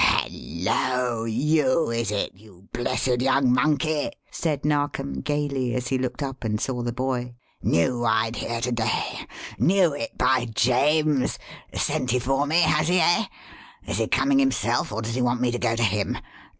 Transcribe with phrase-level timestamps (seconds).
[0.31, 1.25] "Hullo!
[1.25, 6.59] You, is it, you blessed young monkey?" said Narkom gayly, as he looked up and
[6.59, 7.35] saw the boy.
[7.61, 9.27] "Knew I'd hear to day
[9.59, 11.37] knew it, by James!
[11.75, 13.25] Sent you for me, has he, eh?
[13.85, 16.17] Is he coming himself or does he want me to go to him?